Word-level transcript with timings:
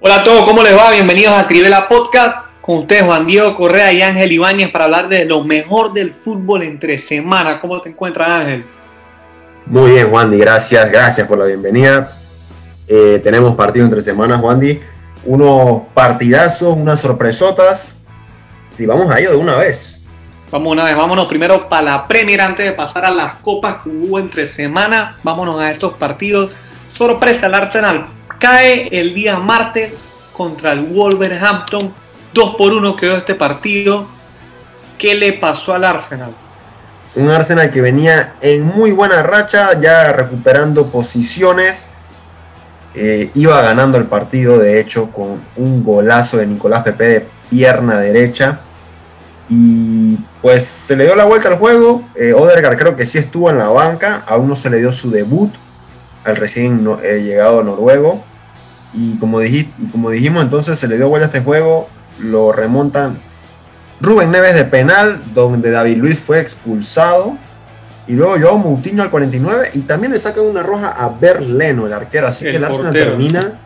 Hola 0.00 0.14
a 0.14 0.24
todos, 0.24 0.44
¿cómo 0.44 0.62
les 0.62 0.76
va? 0.76 0.92
Bienvenidos 0.92 1.34
a 1.34 1.48
Cribela 1.48 1.88
Podcast. 1.88 2.36
Con 2.60 2.78
ustedes 2.78 3.02
Juan 3.02 3.26
Diego 3.26 3.52
Correa 3.56 3.92
y 3.92 4.00
Ángel 4.00 4.30
Ibáñez 4.30 4.70
para 4.70 4.84
hablar 4.84 5.08
de 5.08 5.24
lo 5.24 5.42
mejor 5.42 5.92
del 5.92 6.14
fútbol 6.24 6.62
entre 6.62 7.00
semana. 7.00 7.60
¿Cómo 7.60 7.80
te 7.80 7.88
encuentras, 7.88 8.30
Ángel? 8.30 8.64
Muy 9.66 9.90
bien, 9.90 10.12
Wandy, 10.12 10.38
gracias, 10.38 10.92
gracias 10.92 11.26
por 11.26 11.36
la 11.38 11.46
bienvenida. 11.46 12.16
Eh, 12.86 13.20
tenemos 13.24 13.56
partido 13.56 13.86
entre 13.86 14.00
semanas, 14.00 14.40
Wandy. 14.40 14.80
Unos 15.24 15.88
partidazos, 15.92 16.76
unas 16.76 17.00
sorpresotas. 17.00 18.00
Y 18.78 18.86
vamos 18.86 19.10
a 19.10 19.18
ello 19.18 19.32
de 19.32 19.36
una 19.36 19.56
vez. 19.56 20.00
Vamos 20.52 20.74
una 20.74 20.84
vez, 20.84 20.94
vámonos 20.94 21.26
primero 21.26 21.68
para 21.68 21.82
la 21.82 22.06
Premier 22.06 22.40
antes 22.40 22.64
de 22.64 22.70
pasar 22.70 23.04
a 23.04 23.10
las 23.10 23.34
copas 23.42 23.82
que 23.82 23.88
hubo 23.88 24.20
entre 24.20 24.46
semana. 24.46 25.16
Vámonos 25.24 25.60
a 25.60 25.72
estos 25.72 25.94
partidos. 25.94 26.52
Sorpresa, 26.94 27.46
el 27.46 27.54
Arsenal 27.54 28.17
cae 28.38 28.88
el 28.98 29.14
día 29.14 29.38
martes 29.38 29.94
contra 30.32 30.72
el 30.72 30.80
Wolverhampton. 30.80 31.92
2 32.32 32.54
por 32.56 32.72
1 32.72 32.96
quedó 32.96 33.16
este 33.16 33.34
partido. 33.34 34.06
¿Qué 34.98 35.14
le 35.14 35.32
pasó 35.34 35.74
al 35.74 35.84
Arsenal? 35.84 36.30
Un 37.14 37.30
Arsenal 37.30 37.70
que 37.70 37.80
venía 37.80 38.34
en 38.40 38.64
muy 38.64 38.92
buena 38.92 39.22
racha, 39.22 39.80
ya 39.80 40.12
recuperando 40.12 40.88
posiciones. 40.88 41.90
Eh, 42.94 43.30
iba 43.34 43.60
ganando 43.62 43.98
el 43.98 44.06
partido, 44.06 44.58
de 44.58 44.80
hecho, 44.80 45.10
con 45.10 45.42
un 45.56 45.84
golazo 45.84 46.38
de 46.38 46.46
Nicolás 46.46 46.82
Pepe 46.82 47.04
de 47.04 47.26
pierna 47.50 47.98
derecha. 47.98 48.60
Y 49.48 50.16
pues 50.42 50.64
se 50.64 50.96
le 50.96 51.04
dio 51.04 51.16
la 51.16 51.24
vuelta 51.24 51.48
al 51.48 51.56
juego. 51.56 52.02
Eh, 52.14 52.32
Odegaard 52.32 52.76
creo 52.76 52.96
que 52.96 53.06
sí 53.06 53.18
estuvo 53.18 53.50
en 53.50 53.58
la 53.58 53.68
banca. 53.68 54.22
Aún 54.26 54.48
no 54.48 54.56
se 54.56 54.68
le 54.68 54.78
dio 54.78 54.92
su 54.92 55.10
debut 55.10 55.52
al 56.24 56.36
recién 56.36 56.86
eh, 57.02 57.20
llegado 57.22 57.62
noruego. 57.62 58.24
Y 58.94 59.18
como, 59.18 59.42
y 59.42 59.64
como 59.92 60.10
dijimos, 60.10 60.42
entonces 60.42 60.78
se 60.78 60.88
le 60.88 60.96
dio 60.96 61.08
vuelta 61.08 61.26
a 61.26 61.28
este 61.28 61.40
juego. 61.40 61.88
Lo 62.20 62.52
remontan 62.52 63.18
Rubén 64.00 64.30
Neves 64.30 64.54
de 64.54 64.64
penal, 64.64 65.20
donde 65.34 65.70
David 65.70 65.96
Luis 65.96 66.18
fue 66.18 66.40
expulsado. 66.40 67.36
Y 68.06 68.14
luego 68.14 68.36
Joao 68.40 68.58
Moutinho 68.58 69.02
al 69.02 69.10
49. 69.10 69.70
Y 69.74 69.80
también 69.80 70.12
le 70.12 70.18
sacan 70.18 70.44
una 70.44 70.62
roja 70.62 70.88
a 70.88 71.08
Berleno, 71.10 71.86
el 71.86 71.92
arquero. 71.92 72.26
Así 72.26 72.46
que 72.46 72.56
el 72.56 72.64
Arsenal 72.64 72.92
termina. 72.92 73.60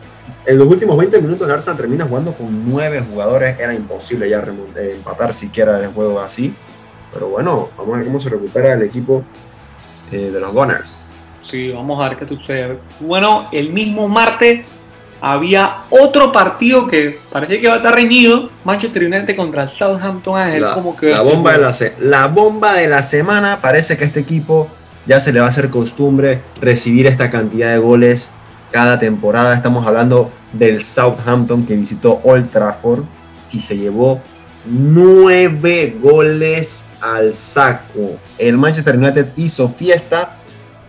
En 0.45 0.57
los 0.57 0.67
últimos 0.67 0.97
20 0.97 1.21
minutos 1.21 1.47
el 1.47 1.53
Arsenal 1.53 1.77
termina 1.77 2.05
jugando 2.05 2.33
con 2.33 2.69
9 2.69 3.05
jugadores. 3.09 3.57
Era 3.59 3.73
imposible 3.73 4.29
ya 4.29 4.39
eh, 4.39 4.93
empatar 4.97 5.33
siquiera 5.33 5.79
el 5.79 5.87
juego 5.87 6.19
así. 6.19 6.53
Pero 7.13 7.29
bueno, 7.29 7.69
vamos 7.77 7.93
a 7.93 7.97
ver 7.99 8.07
cómo 8.07 8.19
se 8.19 8.29
recupera 8.29 8.73
el 8.73 8.81
equipo 8.81 9.23
eh, 10.11 10.31
de 10.31 10.39
los 10.39 10.51
Gunners. 10.51 11.05
Sí, 11.43 11.71
vamos 11.71 12.03
a 12.03 12.09
ver 12.09 12.17
qué 12.17 12.27
sucede. 12.27 12.79
Bueno, 12.99 13.47
el 13.51 13.71
mismo 13.71 14.09
martes 14.09 14.65
había 15.25 15.77
otro 15.89 16.33
partido 16.33 16.85
que 16.85 17.17
parece 17.31 17.61
que 17.61 17.69
va 17.69 17.75
a 17.75 17.77
estar 17.77 17.95
reñido, 17.95 18.49
Manchester 18.65 19.05
United 19.05 19.37
contra 19.37 19.63
el 19.63 19.69
Southampton 19.69 20.59
la, 20.59 20.73
como 20.73 20.97
que 20.97 21.11
la 21.11 21.21
bomba 21.21 21.53
de 21.53 21.59
la, 21.59 21.71
la 22.01 22.27
bomba 22.27 22.73
de 22.73 22.89
la 22.89 23.01
semana, 23.01 23.61
parece 23.61 23.95
que 23.95 24.03
a 24.03 24.07
este 24.07 24.19
equipo 24.19 24.67
ya 25.05 25.21
se 25.21 25.31
le 25.31 25.39
va 25.39 25.45
a 25.45 25.49
hacer 25.49 25.69
costumbre 25.69 26.41
recibir 26.59 27.07
esta 27.07 27.29
cantidad 27.29 27.71
de 27.71 27.77
goles 27.77 28.31
cada 28.71 28.99
temporada. 28.99 29.55
Estamos 29.55 29.87
hablando 29.87 30.29
del 30.51 30.83
Southampton 30.83 31.65
que 31.65 31.77
visitó 31.77 32.19
Old 32.25 32.51
Trafford 32.51 33.05
y 33.53 33.61
se 33.61 33.77
llevó 33.77 34.21
nueve 34.65 35.97
goles 36.01 36.89
al 36.99 37.33
saco. 37.33 38.19
El 38.37 38.57
Manchester 38.57 38.97
United 38.97 39.29
hizo 39.37 39.69
fiesta 39.69 40.39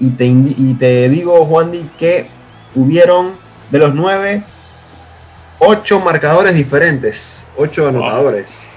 y 0.01 0.11
te, 0.11 0.25
y 0.25 0.75
te 0.75 1.09
digo, 1.09 1.45
Juan 1.45 1.71
que 1.97 2.27
hubieron 2.75 3.44
de 3.75 3.80
los 3.80 3.92
nueve, 3.92 4.44
ocho 5.58 5.98
marcadores 5.98 6.55
diferentes, 6.55 7.48
ocho 7.56 7.89
anotadores. 7.89 8.69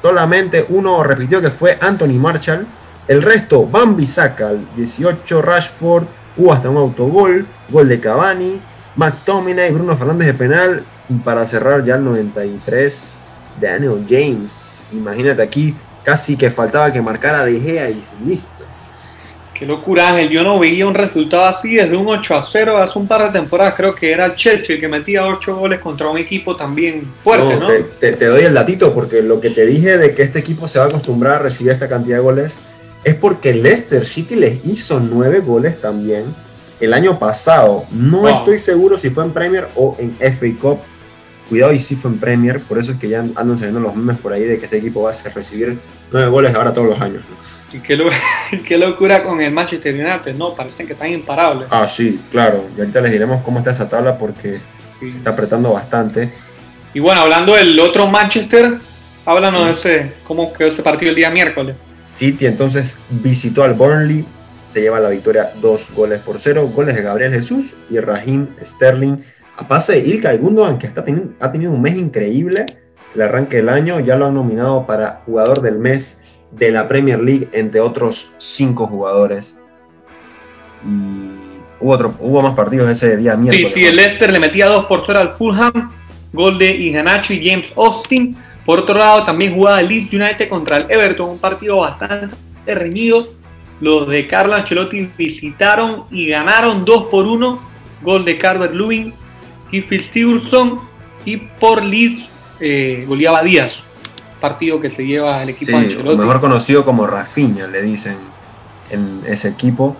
Solamente 0.00 0.64
uno 0.68 1.02
repitió 1.02 1.40
que 1.40 1.50
fue 1.50 1.76
Anthony 1.80 2.12
Marshall. 2.12 2.68
El 3.08 3.20
resto, 3.20 3.66
Bambi 3.66 4.06
Sacal, 4.06 4.64
18, 4.76 5.42
Rashford, 5.42 6.06
hubo 6.36 6.52
hasta 6.52 6.70
un 6.70 6.76
autogol, 6.76 7.48
gol 7.68 7.88
de 7.88 7.98
Cavani, 7.98 8.60
McTominay, 8.94 9.72
Bruno 9.72 9.96
Fernández 9.96 10.28
de 10.28 10.34
penal 10.34 10.84
y 11.08 11.14
para 11.14 11.44
cerrar 11.44 11.82
ya 11.82 11.96
el 11.96 12.04
93, 12.04 13.18
Daniel 13.60 14.06
James. 14.08 14.86
Imagínate 14.92 15.42
aquí, 15.42 15.74
casi 16.04 16.36
que 16.36 16.48
faltaba 16.48 16.92
que 16.92 17.02
marcara 17.02 17.44
De 17.44 17.60
Gea 17.60 17.90
y 17.90 18.00
listo. 18.24 18.55
Qué 19.58 19.64
locura, 19.64 20.10
Ángel. 20.10 20.28
Yo 20.28 20.42
no 20.42 20.58
veía 20.58 20.86
un 20.86 20.92
resultado 20.92 21.44
así 21.44 21.76
desde 21.76 21.96
un 21.96 22.06
8 22.06 22.34
a 22.34 22.46
0 22.46 22.76
hace 22.76 22.98
un 22.98 23.06
par 23.06 23.24
de 23.24 23.38
temporadas. 23.38 23.74
Creo 23.74 23.94
que 23.94 24.12
era 24.12 24.34
Chelsea 24.34 24.74
el 24.74 24.80
que 24.80 24.86
metía 24.86 25.26
8 25.26 25.56
goles 25.56 25.80
contra 25.80 26.08
un 26.08 26.18
equipo 26.18 26.54
también 26.54 27.10
fuerte, 27.24 27.56
¿no? 27.56 27.66
Te, 27.98 28.16
doy 28.16 28.42
el 28.42 28.52
datito 28.52 28.92
porque 28.92 29.22
lo 29.22 29.40
que 29.40 29.50
te 29.50 29.64
dije 29.64 29.96
de 29.96 30.14
que 30.14 30.22
este 30.22 30.40
equipo 30.40 30.68
se 30.68 30.78
va 30.78 30.84
a 30.84 30.88
acostumbrar 30.88 31.36
a 31.36 31.38
recibir 31.38 31.72
esta 31.72 31.88
cantidad 31.88 32.18
de 32.18 32.22
goles 32.22 32.60
es 33.02 33.14
porque 33.14 33.54
Leicester 33.54 34.04
City 34.04 34.36
les 34.36 34.66
hizo 34.66 35.00
9 35.00 35.40
goles 35.40 35.80
también 35.80 36.24
el 36.78 36.92
año 36.92 37.18
pasado. 37.18 37.84
No 37.90 38.28
estoy 38.28 38.58
seguro 38.58 38.98
si 38.98 39.08
fue 39.08 39.24
en 39.24 39.30
Premier 39.30 39.68
o 39.74 39.96
en 39.98 40.12
FA 40.12 40.46
Cup. 40.60 40.80
Cuidado 41.48 41.72
y 41.72 41.78
si 41.78 41.96
fue 41.96 42.10
en 42.10 42.18
Premier, 42.18 42.60
por 42.60 42.76
eso 42.76 42.92
es 42.92 42.98
que 42.98 43.08
ya 43.08 43.20
andan 43.20 43.56
saliendo 43.56 43.80
los 43.80 43.94
memes 43.94 44.18
por 44.18 44.32
ahí 44.32 44.42
de 44.42 44.58
que 44.58 44.64
este 44.64 44.78
equipo 44.78 45.02
va 45.02 45.12
a 45.12 45.28
recibir 45.34 45.78
9 46.12 46.28
goles 46.28 46.54
ahora 46.54 46.74
todos 46.74 46.88
los 46.88 47.00
años. 47.00 47.22
¿no? 47.30 47.36
qué, 48.66 48.76
locura 48.78 49.22
con 49.22 49.40
el 49.40 49.52
Manchester 49.52 49.94
United, 49.94 50.34
¿no? 50.34 50.54
Parecen 50.54 50.86
que 50.86 50.92
están 50.92 51.10
imparables. 51.10 51.68
Ah, 51.70 51.86
sí, 51.86 52.20
claro. 52.30 52.64
Y 52.76 52.80
ahorita 52.80 53.00
les 53.00 53.12
diremos 53.12 53.42
cómo 53.42 53.58
está 53.58 53.72
esa 53.72 53.88
tabla 53.88 54.18
porque 54.18 54.60
se 55.00 55.06
está 55.08 55.30
apretando 55.30 55.72
bastante. 55.72 56.32
Y 56.94 57.00
bueno, 57.00 57.22
hablando 57.22 57.54
del 57.54 57.78
otro 57.80 58.06
Manchester, 58.06 58.78
háblanos 59.24 59.66
de 59.66 59.72
ese, 59.72 60.12
cómo 60.24 60.52
quedó 60.52 60.68
ese 60.68 60.82
partido 60.82 61.10
el 61.10 61.16
día 61.16 61.30
miércoles. 61.30 61.76
City 62.02 62.46
entonces 62.46 63.00
visitó 63.10 63.64
al 63.64 63.74
Burnley, 63.74 64.24
se 64.72 64.80
lleva 64.80 65.00
la 65.00 65.08
victoria 65.08 65.52
dos 65.60 65.90
goles 65.94 66.20
por 66.20 66.38
cero, 66.38 66.70
goles 66.72 66.94
de 66.94 67.02
Gabriel 67.02 67.32
Jesús 67.32 67.74
y 67.90 67.98
Raheem 67.98 68.48
Sterling. 68.62 69.18
A 69.56 69.66
pase 69.66 69.94
de 69.94 70.08
Ilkay 70.08 70.38
Gundogan, 70.38 70.78
que 70.78 70.86
está 70.86 71.04
ha 71.40 71.52
tenido 71.52 71.72
un 71.72 71.82
mes 71.82 71.96
increíble, 71.96 72.66
el 73.14 73.22
arranque 73.22 73.56
del 73.56 73.70
año, 73.70 74.00
ya 74.00 74.16
lo 74.16 74.26
han 74.26 74.34
nominado 74.34 74.86
para 74.86 75.22
jugador 75.24 75.62
del 75.62 75.78
mes 75.78 76.22
de 76.58 76.70
la 76.70 76.88
Premier 76.88 77.20
League, 77.20 77.48
entre 77.52 77.80
otros 77.80 78.34
cinco 78.38 78.86
jugadores. 78.86 79.56
Y 80.84 81.30
hubo, 81.80 81.92
otro, 81.92 82.14
hubo 82.20 82.40
más 82.40 82.54
partidos 82.54 82.90
ese 82.90 83.16
día 83.16 83.36
miércoles. 83.36 83.72
Sí, 83.74 83.80
sí, 83.80 83.86
el 83.86 83.96
Leicester 83.96 84.30
le 84.30 84.40
metía 84.40 84.66
2 84.66 84.86
por 84.86 85.02
0 85.04 85.18
al 85.18 85.36
Fulham, 85.36 85.92
gol 86.32 86.58
de 86.58 86.70
Iganacho 86.70 87.32
y 87.32 87.48
James 87.48 87.66
Austin. 87.76 88.36
Por 88.64 88.80
otro 88.80 88.98
lado, 88.98 89.24
también 89.24 89.54
jugaba 89.54 89.80
el 89.80 89.88
Leeds 89.88 90.12
United 90.12 90.48
contra 90.48 90.78
el 90.78 90.90
Everton, 90.90 91.30
un 91.30 91.38
partido 91.38 91.78
bastante 91.78 92.34
reñido. 92.66 93.28
Los 93.80 94.08
de 94.08 94.26
Carlo 94.26 94.54
Ancelotti 94.54 95.10
visitaron 95.16 96.04
y 96.10 96.28
ganaron 96.28 96.84
2 96.84 97.04
por 97.04 97.26
1. 97.26 97.76
Gol 98.02 98.24
de 98.24 98.38
Carver 98.38 98.74
Lewin 98.74 99.12
y 99.70 99.82
Phil 99.82 100.02
Stevenson. 100.02 100.80
Y 101.24 101.36
por 101.36 101.84
Leeds 101.84 102.28
eh, 102.60 103.04
goleaba 103.06 103.42
Díaz 103.42 103.82
partido 104.40 104.80
que 104.80 104.90
se 104.90 105.06
lleva 105.06 105.42
el 105.42 105.50
equipo 105.50 105.78
sí, 105.80 105.96
Mejor 105.96 106.40
conocido 106.40 106.84
como 106.84 107.06
Rafinha, 107.06 107.66
le 107.66 107.82
dicen 107.82 108.16
en 108.90 109.22
ese 109.26 109.48
equipo. 109.48 109.96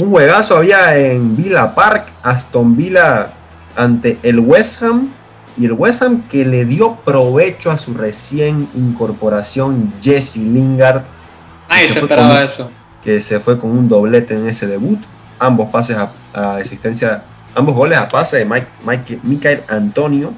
Un 0.00 0.10
juegazo 0.10 0.56
había 0.56 0.96
en 0.96 1.36
Villa 1.36 1.74
Park, 1.74 2.06
Aston 2.22 2.76
Villa 2.76 3.30
ante 3.76 4.18
el 4.22 4.40
West 4.40 4.82
Ham. 4.82 5.10
Y 5.56 5.66
el 5.66 5.72
West 5.72 6.02
Ham 6.02 6.26
que 6.28 6.44
le 6.44 6.64
dio 6.64 6.96
provecho 6.96 7.70
a 7.70 7.78
su 7.78 7.94
recién 7.94 8.68
incorporación 8.74 9.92
Jesse 10.02 10.38
Lingard. 10.38 11.04
Nadie 11.68 11.88
se, 11.88 11.98
esperaba 12.00 12.44
eso. 12.44 12.70
Que 13.04 13.20
se 13.20 13.38
fue 13.38 13.58
con 13.58 13.70
un 13.70 13.88
doblete 13.88 14.34
en 14.34 14.48
ese 14.48 14.66
debut. 14.66 14.98
Ambos 15.38 15.70
pases 15.70 15.96
a, 16.34 16.58
existencia, 16.58 17.22
ambos 17.54 17.76
goles 17.76 17.98
a 17.98 18.08
pase 18.08 18.38
de 18.38 18.44
Mike, 18.44 18.66
Mike, 18.84 19.20
Michael 19.22 19.62
Antonio 19.68 20.32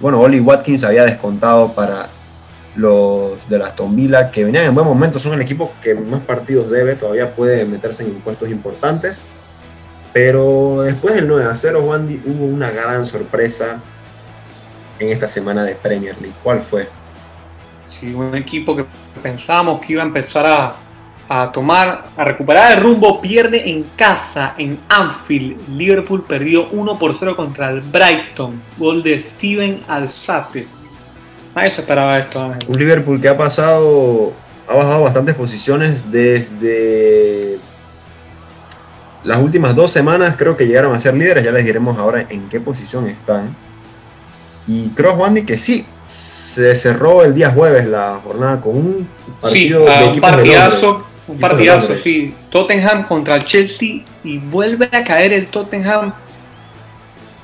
bueno, 0.00 0.20
Oli 0.20 0.40
Watkins 0.40 0.84
había 0.84 1.04
descontado 1.04 1.72
para 1.72 2.08
los 2.76 3.48
de 3.48 3.58
la 3.58 3.66
Aston 3.66 3.94
Villa, 3.94 4.30
que 4.30 4.44
venían 4.44 4.66
en 4.66 4.74
buen 4.74 4.86
momento, 4.86 5.18
son 5.18 5.34
el 5.34 5.40
equipo 5.40 5.72
que 5.80 5.94
más 5.94 6.22
partidos 6.22 6.70
debe, 6.70 6.96
todavía 6.96 7.34
puede 7.34 7.64
meterse 7.64 8.02
en 8.02 8.10
impuestos 8.10 8.48
importantes. 8.48 9.26
Pero 10.12 10.82
después 10.82 11.14
del 11.14 11.26
9 11.26 11.44
a 11.50 11.54
0, 11.54 11.82
Wandy, 11.82 12.22
hubo 12.24 12.44
una 12.44 12.70
gran 12.70 13.04
sorpresa 13.04 13.80
en 14.98 15.10
esta 15.10 15.26
semana 15.26 15.64
de 15.64 15.74
Premier 15.74 16.16
League. 16.20 16.36
¿Cuál 16.42 16.62
fue? 16.62 16.88
Sí, 17.88 18.14
un 18.14 18.34
equipo 18.34 18.76
que 18.76 18.86
pensábamos 19.22 19.84
que 19.84 19.94
iba 19.94 20.02
a 20.02 20.06
empezar 20.06 20.46
a 20.46 20.74
a 21.28 21.50
tomar, 21.52 22.04
a 22.16 22.24
recuperar 22.24 22.76
el 22.76 22.82
rumbo, 22.82 23.20
pierde 23.20 23.70
en 23.70 23.84
casa, 23.96 24.54
en 24.58 24.78
Anfield. 24.88 25.68
Liverpool 25.68 26.24
perdió 26.26 26.68
1 26.70 26.98
por 26.98 27.16
0 27.18 27.36
contra 27.36 27.70
el 27.70 27.80
Brighton. 27.80 28.62
Gol 28.76 29.02
de 29.02 29.22
Steven 29.22 29.80
Alzate. 29.88 30.66
Nadie 31.54 31.74
se 31.74 31.80
esperaba 31.80 32.18
esto. 32.18 32.52
Un 32.66 32.78
Liverpool 32.78 33.20
que 33.20 33.28
ha 33.28 33.36
pasado, 33.36 34.32
ha 34.68 34.74
bajado 34.74 35.02
bastantes 35.02 35.34
posiciones 35.34 36.10
desde 36.10 37.58
las 39.24 39.42
últimas 39.42 39.74
dos 39.74 39.90
semanas 39.90 40.34
creo 40.36 40.56
que 40.56 40.66
llegaron 40.66 40.94
a 40.94 41.00
ser 41.00 41.14
líderes, 41.14 41.42
ya 41.42 41.50
les 41.50 41.64
diremos 41.64 41.98
ahora 41.98 42.26
en 42.28 42.48
qué 42.50 42.60
posición 42.60 43.08
están. 43.08 43.56
Y 44.66 44.90
creo, 44.90 45.14
Wandy, 45.14 45.44
que 45.44 45.56
sí, 45.56 45.86
se 46.04 46.74
cerró 46.74 47.22
el 47.24 47.34
día 47.34 47.50
jueves 47.50 47.86
la 47.86 48.20
jornada 48.22 48.60
con 48.60 48.76
un 48.76 49.08
partido 49.40 49.86
sí, 49.86 49.92
de 49.92 50.04
un 50.04 50.10
equipos 50.10 50.30
de 50.30 50.36
partidazo, 50.36 50.86
Londres. 50.86 51.06
Un 51.26 51.36
de 51.36 51.40
partidazo, 51.40 51.88
sí. 52.02 52.34
Tottenham 52.50 53.06
contra 53.06 53.36
el 53.36 53.44
Chelsea 53.44 54.04
y 54.22 54.38
vuelve 54.38 54.88
a 54.92 55.04
caer 55.04 55.32
el 55.32 55.46
Tottenham. 55.46 56.12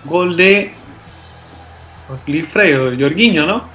Gol 0.05 0.37
de 0.37 0.73
Gilfredo, 2.27 2.91
Jorginho, 2.99 3.47
¿no? 3.47 3.69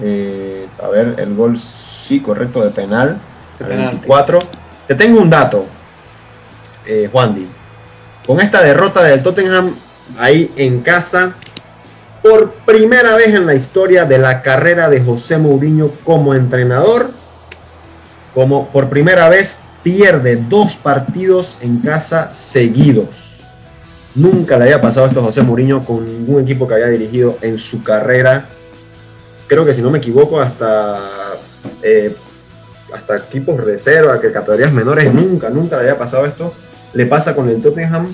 Eh, 0.00 0.66
a 0.82 0.88
ver, 0.88 1.16
el 1.18 1.34
gol 1.34 1.58
sí, 1.58 2.20
correcto, 2.20 2.64
de 2.64 2.70
penal. 2.70 3.20
De 3.58 3.64
al 3.64 3.70
penalti. 3.70 3.96
24. 3.96 4.38
Te 4.88 4.94
tengo 4.94 5.20
un 5.20 5.30
dato, 5.30 5.66
eh, 6.86 7.08
Juandi. 7.10 7.46
Con 8.26 8.40
esta 8.40 8.62
derrota 8.62 9.02
del 9.02 9.22
Tottenham 9.22 9.74
ahí 10.18 10.50
en 10.56 10.80
casa, 10.80 11.34
por 12.22 12.52
primera 12.52 13.16
vez 13.16 13.34
en 13.34 13.46
la 13.46 13.54
historia 13.54 14.04
de 14.04 14.18
la 14.18 14.42
carrera 14.42 14.88
de 14.88 15.02
José 15.02 15.38
Mourinho 15.38 15.90
como 16.04 16.34
entrenador, 16.34 17.10
como 18.34 18.68
por 18.68 18.88
primera 18.88 19.28
vez 19.28 19.60
pierde 19.82 20.36
dos 20.36 20.76
partidos 20.76 21.58
en 21.60 21.78
casa 21.78 22.32
seguidos. 22.32 23.40
Nunca 24.14 24.58
le 24.58 24.64
había 24.64 24.80
pasado 24.80 25.06
esto 25.06 25.20
a 25.20 25.24
José 25.24 25.42
Mourinho 25.42 25.84
con 25.84 26.04
ningún 26.04 26.42
equipo 26.42 26.68
que 26.68 26.74
había 26.74 26.88
dirigido 26.88 27.38
en 27.40 27.58
su 27.58 27.82
carrera. 27.82 28.48
Creo 29.46 29.64
que 29.64 29.74
si 29.74 29.82
no 29.82 29.90
me 29.90 29.98
equivoco, 29.98 30.40
hasta 30.40 30.98
eh, 31.82 32.14
hasta 32.92 33.16
equipos 33.16 33.58
reserva, 33.58 34.20
que 34.20 34.30
categorías 34.30 34.72
menores, 34.72 35.12
nunca, 35.12 35.48
nunca 35.48 35.76
le 35.76 35.82
había 35.84 35.98
pasado 35.98 36.26
esto. 36.26 36.52
Le 36.92 37.06
pasa 37.06 37.34
con 37.34 37.48
el 37.48 37.60
Tottenham, 37.62 38.12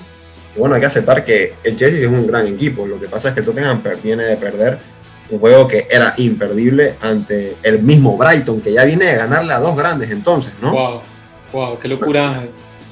que 0.54 0.60
bueno, 0.60 0.76
hay 0.76 0.80
que 0.80 0.86
aceptar 0.86 1.24
que 1.24 1.54
el 1.64 1.76
Chelsea 1.76 2.00
es 2.00 2.06
un 2.06 2.26
gran 2.26 2.46
equipo. 2.46 2.86
Lo 2.86 3.00
que 3.00 3.08
pasa 3.08 3.28
es 3.28 3.34
que 3.34 3.40
el 3.40 3.46
Tottenham 3.46 3.82
viene 4.02 4.24
de 4.24 4.36
perder 4.36 4.78
un 5.30 5.38
juego 5.40 5.68
que 5.68 5.86
era 5.90 6.14
imperdible 6.16 6.94
ante 7.00 7.56
el 7.62 7.80
mismo 7.82 8.16
Brighton, 8.16 8.60
que 8.60 8.72
ya 8.72 8.84
viene 8.84 9.04
de 9.06 9.16
ganarle 9.16 9.52
a 9.52 9.58
dos 9.58 9.76
grandes 9.76 10.10
entonces, 10.10 10.54
¿no? 10.62 10.72
Wow, 10.72 11.00
wow, 11.52 11.78
qué 11.78 11.88
locura 11.88 12.42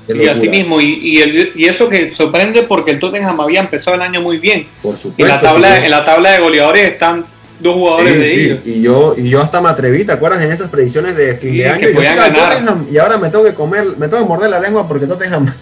Y 0.09 0.29
así 0.29 0.49
mismo, 0.49 0.81
y, 0.81 0.95
y, 1.03 1.17
el- 1.23 1.53
y 1.57 1.65
eso 1.67 1.89
que 1.89 2.15
sorprende 2.15 2.63
porque 2.63 2.93
el 2.93 3.01
Tottenham 3.01 3.41
había 3.41 3.61
empezado 3.61 3.97
el 3.97 4.03
año 4.03 4.21
muy 4.21 4.39
bien. 4.39 4.69
Por 4.83 4.93
En 4.93 4.99
supuesto. 4.99 5.35
la 5.35 5.41
tabla, 5.41 5.85
en 5.85 5.91
la 5.91 6.05
tabla 6.05 6.31
de 6.33 6.39
goleadores 6.39 6.93
están 6.93 7.25
dos 7.59 7.75
jugadores 7.75 8.13
Sí, 8.15 8.19
de 8.21 8.27
sí, 8.29 8.41
ellos. 8.45 8.59
Y 8.67 8.83
yo, 8.83 9.15
y 9.17 9.31
yo 9.31 9.41
hasta 9.41 9.61
me 9.61 9.69
atreví, 9.71 10.05
¿te 10.05 10.13
acuerdas 10.13 10.45
en 10.45 10.53
esas 10.53 10.69
predicciones 10.69 11.17
de 11.17 11.35
fin 11.35 11.51
Sí, 11.53 11.59
de 11.59 11.69
año? 11.69 11.89
Y 11.89 11.95
yo. 11.95 12.01
Tottenham 12.03 12.87
y 12.91 12.99
ahora 12.99 13.17
me 13.19 13.31
tengo 13.31 13.45
que 13.45 13.55
comer, 13.55 13.85
me 13.97 14.07
tengo 14.09 14.23
que 14.23 14.29
morder 14.29 14.51
la 14.51 14.61
lengua 14.61 14.87
porque 14.87 15.07
Tottenham 15.07 15.53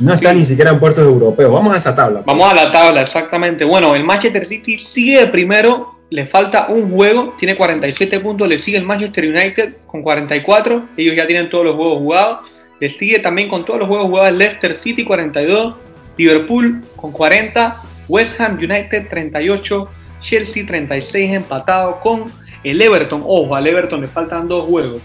no 0.00 0.12
está 0.12 0.30
Sí. 0.32 0.36
ni 0.36 0.44
siquiera 0.44 0.72
en 0.72 0.80
puertos 0.80 1.04
europeos. 1.04 1.50
Vamos 1.52 1.72
a 1.72 1.78
esa 1.78 1.94
tabla. 1.94 2.22
pues. 2.22 2.26
Vamos 2.26 2.50
a 2.50 2.54
la 2.54 2.70
tabla, 2.70 3.02
exactamente. 3.02 3.64
Bueno, 3.64 3.94
el 3.94 4.02
Manchester 4.04 4.46
City 4.46 4.78
sigue 4.78 5.26
primero, 5.28 5.93
le 6.10 6.26
falta 6.26 6.66
un 6.68 6.90
juego, 6.90 7.34
tiene 7.38 7.56
47 7.56 8.20
puntos, 8.20 8.48
le 8.48 8.60
sigue 8.60 8.76
el 8.76 8.84
Manchester 8.84 9.26
United 9.26 9.74
con 9.86 10.02
44, 10.02 10.88
ellos 10.96 11.16
ya 11.16 11.26
tienen 11.26 11.50
todos 11.50 11.64
los 11.64 11.76
juegos 11.76 11.98
jugados, 11.98 12.38
le 12.80 12.90
sigue 12.90 13.18
también 13.18 13.48
con 13.48 13.64
todos 13.64 13.80
los 13.80 13.88
juegos 13.88 14.06
jugados 14.06 14.32
Leicester 14.36 14.78
City 14.78 15.04
42, 15.04 15.74
Liverpool 16.16 16.82
con 16.96 17.12
40, 17.12 17.80
West 18.08 18.40
Ham 18.40 18.58
United 18.58 19.08
38, 19.08 19.88
Chelsea 20.20 20.66
36 20.66 21.34
empatado 21.34 22.00
con 22.00 22.24
el 22.62 22.80
Everton. 22.80 23.22
Ojo, 23.24 23.54
al 23.54 23.66
Everton 23.66 24.00
le 24.00 24.06
faltan 24.06 24.48
dos 24.48 24.64
juegos. 24.64 25.02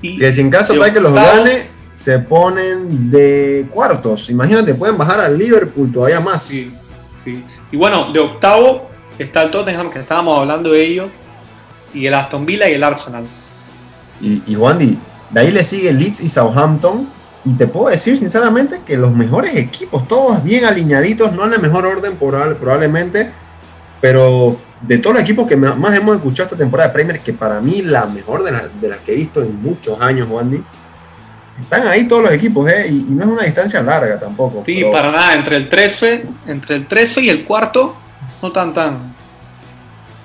Y 0.00 0.16
Que 0.16 0.32
si 0.32 0.40
en 0.40 0.50
caso 0.50 0.72
de 0.72 0.80
tal 0.80 0.92
que 0.92 1.00
los 1.00 1.14
gane, 1.14 1.66
se 1.92 2.18
ponen 2.18 3.10
de 3.10 3.66
cuartos. 3.70 4.30
Imagínate, 4.30 4.74
pueden 4.74 4.98
bajar 4.98 5.20
al 5.20 5.38
Liverpool 5.38 5.92
todavía 5.92 6.20
más. 6.20 6.42
Sí, 6.42 6.72
sí. 7.24 7.42
Y 7.70 7.76
bueno, 7.76 8.12
de 8.12 8.20
octavo 8.20 8.90
está 9.22 9.42
el 9.42 9.50
Tottenham, 9.50 9.90
que 9.90 10.00
estábamos 10.00 10.38
hablando 10.40 10.72
de 10.72 10.84
ello, 10.84 11.08
y 11.92 12.06
el 12.06 12.14
Aston 12.14 12.44
Villa 12.44 12.68
y 12.68 12.74
el 12.74 12.82
Arsenal. 12.82 13.24
Y, 14.20 14.42
y 14.46 14.56
Wandy, 14.56 14.98
de 15.30 15.40
ahí 15.40 15.50
le 15.52 15.62
sigue 15.62 15.92
Leeds 15.92 16.20
y 16.20 16.28
Southampton. 16.28 17.08
Y 17.46 17.52
te 17.52 17.66
puedo 17.66 17.88
decir 17.90 18.16
sinceramente 18.18 18.80
que 18.86 18.96
los 18.96 19.12
mejores 19.12 19.54
equipos, 19.56 20.08
todos 20.08 20.42
bien 20.42 20.64
alineaditos, 20.64 21.32
no 21.34 21.44
en 21.44 21.52
el 21.52 21.60
mejor 21.60 21.84
orden 21.84 22.18
probable- 22.18 22.54
probablemente, 22.56 23.30
pero 24.00 24.56
de 24.80 24.98
todos 24.98 25.14
los 25.16 25.22
equipos 25.22 25.46
que 25.46 25.56
más 25.56 25.94
hemos 25.94 26.16
escuchado 26.16 26.44
esta 26.46 26.56
temporada 26.56 26.88
de 26.88 26.94
Premier, 26.94 27.20
que 27.20 27.32
para 27.34 27.60
mí 27.60 27.82
la 27.82 28.06
mejor 28.06 28.42
de, 28.44 28.52
las- 28.52 28.80
de 28.80 28.88
las 28.88 28.98
que 29.00 29.12
he 29.12 29.16
visto 29.16 29.42
en 29.42 29.60
muchos 29.60 30.00
años, 30.00 30.26
Wandy, 30.30 30.62
están 31.60 31.86
ahí 31.86 32.08
todos 32.08 32.22
los 32.22 32.32
equipos, 32.32 32.68
¿eh? 32.70 32.86
y, 32.90 32.94
y 32.94 33.06
no 33.10 33.24
es 33.24 33.28
una 33.30 33.42
distancia 33.42 33.82
larga 33.82 34.18
tampoco. 34.18 34.62
Sí, 34.64 34.76
pero- 34.76 34.92
para 34.92 35.12
nada, 35.12 35.34
entre 35.34 35.56
el 35.56 35.68
13, 35.68 36.24
entre 36.46 36.76
el 36.76 36.86
13 36.86 37.20
y 37.20 37.28
el 37.28 37.44
cuarto, 37.44 37.94
no 38.44 38.52
tan 38.52 38.74
tan, 38.74 38.98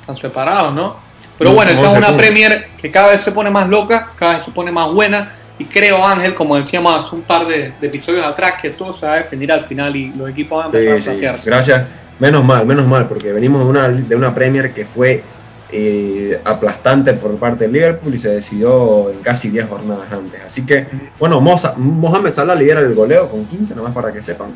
tan 0.06 0.18
separados, 0.18 0.74
¿no? 0.74 0.96
Pero 1.38 1.52
No, 1.52 1.56
bueno, 1.56 1.72
esta 1.72 1.84
es 1.84 1.94
11 1.94 2.00
una. 2.10 2.18
Premier 2.18 2.68
que 2.82 2.92
cada 2.92 3.10
vez 3.12 3.22
se 3.22 3.32
pone 3.32 3.50
más 3.50 3.70
loca, 3.70 4.12
cada 4.18 4.36
vez 4.36 4.46
se 4.46 4.52
pone 4.52 4.72
más 4.72 4.92
buena. 4.92 5.34
Y 5.58 5.66
creo, 5.66 6.06
Ángel, 6.06 6.36
como 6.36 6.56
decíamos 6.58 7.06
hace 7.06 7.16
un 7.16 7.22
par 7.22 7.46
de, 7.48 7.74
de 7.80 7.88
episodios 7.88 8.26
atrás, 8.26 8.54
que 8.62 8.70
todo 8.72 8.98
se 8.98 9.06
va 9.06 9.14
a 9.14 9.16
definir 9.18 9.52
al 9.52 9.66
final 9.66 9.96
y 9.96 10.12
los 10.14 10.30
equipos 10.30 10.64
van 10.66 10.74
a 10.74 10.78
empezar 10.78 11.14
Sí, 11.16 11.26
a 11.26 11.38
sí, 11.38 11.44
gracias. 11.46 11.84
Menos 12.18 12.44
mal, 12.44 12.66
menos 12.66 12.86
mal, 12.88 13.08
porque 13.08 13.32
venimos 13.32 13.62
de 13.62 13.68
una, 13.68 13.88
de 13.88 14.16
una 14.16 14.34
Premier 14.36 14.74
que 14.74 14.86
fue 14.86 15.24
eh, 15.72 16.40
aplastante 16.44 17.14
por 17.14 17.38
parte 17.38 17.66
del 17.66 17.74
Liverpool 17.74 18.14
y 18.16 18.20
se 18.20 18.30
decidió 18.30 19.10
en 19.10 19.20
casi 19.20 19.50
10 19.50 19.68
jornadas 19.70 20.12
antes. 20.12 20.44
Así 20.46 20.66
que, 20.66 20.88
bueno, 21.20 21.40
Moza- 21.40 21.76
Mohamed 21.78 22.32
Salah 22.34 22.56
lidera 22.56 22.80
el 22.82 22.94
goleo 22.94 23.30
con 23.30 23.46
15, 23.46 23.76
nomás 23.76 23.94
para 23.94 24.12
que 24.12 24.22
sepan. 24.22 24.54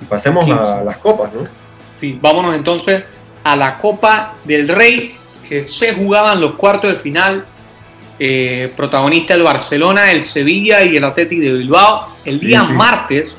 Y 0.00 0.04
pasemos 0.06 0.44
15. 0.44 0.60
a 0.60 0.82
las 0.84 0.98
copas, 0.98 1.32
¿no? 1.32 1.40
Sí, 2.00 2.18
vámonos 2.20 2.54
entonces 2.54 3.04
a 3.44 3.56
la 3.56 3.78
Copa 3.78 4.34
del 4.44 4.68
Rey, 4.68 5.14
que 5.48 5.66
se 5.66 5.94
jugaban 5.94 6.40
los 6.40 6.54
cuartos 6.54 6.90
de 6.92 6.96
final. 6.98 7.44
Eh, 8.18 8.72
protagonista 8.76 9.34
el 9.34 9.42
Barcelona, 9.42 10.10
el 10.10 10.22
Sevilla 10.22 10.82
y 10.82 10.96
el 10.96 11.04
Athletic 11.04 11.38
de 11.38 11.52
Bilbao. 11.52 12.06
El 12.24 12.40
día 12.40 12.60
Sí, 12.62 12.68
sí. 12.68 12.72
martes 12.72 13.34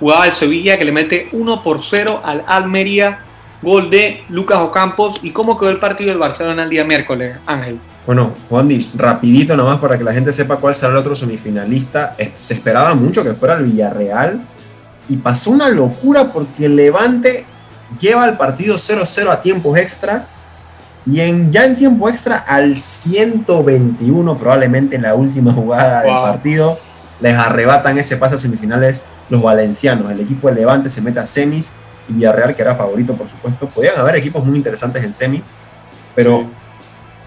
jugaba 0.00 0.26
el 0.26 0.32
Sevilla 0.32 0.76
que 0.78 0.84
le 0.84 0.92
mete 0.92 1.28
1 1.32 1.62
por 1.62 1.82
0 1.84 2.20
al 2.24 2.44
Almería, 2.46 3.20
gol 3.62 3.88
de 3.88 4.24
Lucas 4.28 4.58
Ocampos. 4.58 5.18
¿Y 5.22 5.30
cómo 5.30 5.56
quedó 5.58 5.70
el 5.70 5.78
partido 5.78 6.10
del 6.10 6.18
Barcelona 6.18 6.64
el 6.64 6.70
día 6.70 6.84
miércoles, 6.84 7.36
Ángel? 7.46 7.78
Bueno, 8.04 8.34
Juandi, 8.48 8.90
rapidito 8.96 9.56
nomás 9.56 9.78
para 9.78 9.96
que 9.96 10.04
la 10.04 10.12
gente 10.12 10.32
sepa 10.32 10.56
cuál 10.56 10.74
será 10.74 10.90
el 10.92 10.98
otro 10.98 11.14
semifinalista. 11.16 12.16
Se 12.40 12.54
esperaba 12.54 12.94
mucho 12.94 13.22
que 13.24 13.32
fuera 13.34 13.54
el 13.54 13.64
Villarreal 13.64 14.40
y 15.08 15.16
pasó 15.16 15.50
una 15.50 15.68
locura 15.70 16.32
porque 16.32 16.66
el 16.66 16.76
Levante 16.76 17.46
lleva 18.00 18.24
el 18.26 18.36
partido 18.36 18.76
0-0 18.76 19.30
a 19.30 19.40
tiempos 19.40 19.78
extra 19.78 20.26
y 21.06 21.20
en, 21.20 21.52
ya 21.52 21.64
en 21.64 21.76
tiempo 21.76 22.08
extra 22.08 22.36
al 22.36 22.76
121, 22.76 24.36
probablemente 24.36 24.96
en 24.96 25.02
la 25.02 25.14
última 25.14 25.52
jugada 25.52 26.02
del 26.02 26.12
partido, 26.12 26.78
les 27.20 27.34
arrebatan 27.34 27.96
ese 27.98 28.16
pase 28.16 28.34
a 28.34 28.38
semifinales 28.38 29.04
los 29.30 29.40
valencianos. 29.40 30.10
El 30.10 30.20
equipo 30.20 30.48
de 30.48 30.54
Levante 30.56 30.90
se 30.90 31.00
mete 31.00 31.20
a 31.20 31.26
semis 31.26 31.72
y 32.08 32.12
Villarreal, 32.12 32.54
que 32.54 32.62
era 32.62 32.74
favorito 32.74 33.14
por 33.14 33.28
supuesto. 33.28 33.68
Podían 33.68 33.96
haber 33.98 34.16
equipos 34.16 34.44
muy 34.44 34.56
interesantes 34.56 35.02
en 35.04 35.12
semi, 35.12 35.42
pero... 36.14 36.44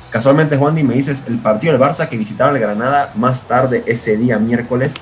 Casualmente, 0.10 0.58
Juan, 0.58 0.74
me 0.74 0.96
dices 0.96 1.24
el 1.28 1.38
partido 1.38 1.72
del 1.72 1.80
Barça 1.80 2.10
que 2.10 2.18
visitaba 2.18 2.50
el 2.50 2.58
Granada 2.58 3.14
más 3.14 3.48
tarde 3.48 3.84
ese 3.86 4.18
día, 4.18 4.40
miércoles. 4.40 4.96